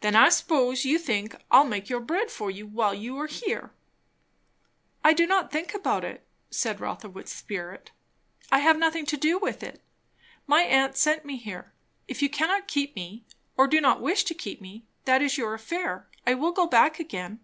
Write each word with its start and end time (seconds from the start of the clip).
"Then 0.00 0.16
I 0.16 0.30
s'pose 0.30 0.86
you 0.86 0.98
think 0.98 1.36
I'll 1.50 1.64
make 1.66 1.90
your 1.90 2.00
bread 2.00 2.30
for 2.30 2.50
you 2.50 2.66
while 2.66 2.94
you 2.94 3.18
are 3.18 3.26
here?" 3.26 3.70
"I 5.04 5.12
do 5.12 5.26
not 5.26 5.52
think 5.52 5.74
about 5.74 6.06
it," 6.06 6.26
said 6.48 6.80
Rotha 6.80 7.10
with 7.10 7.28
spirit. 7.28 7.90
"I 8.50 8.60
have 8.60 8.78
nothing 8.78 9.04
to 9.04 9.16
do 9.18 9.38
with 9.38 9.62
it. 9.62 9.82
My 10.46 10.62
aunt 10.62 10.96
sent 10.96 11.26
me 11.26 11.36
here. 11.36 11.74
If 12.08 12.22
you 12.22 12.30
cannot 12.30 12.66
keep 12.66 12.96
me, 12.96 13.26
or 13.54 13.66
do 13.68 13.78
not 13.82 14.00
wish 14.00 14.24
to 14.24 14.34
keep 14.34 14.62
me, 14.62 14.86
that 15.04 15.20
is 15.20 15.36
your 15.36 15.52
affair. 15.52 16.08
I 16.26 16.32
will 16.32 16.52
go 16.52 16.66
back 16.66 16.98
again." 16.98 17.40